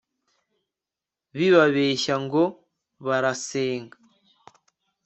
[1.35, 2.43] bibabeshya ngo
[3.05, 3.97] barasenga